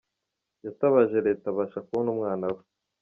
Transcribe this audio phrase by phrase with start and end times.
[0.65, 2.61] Yatabaje Leta abasha kubona umwana we.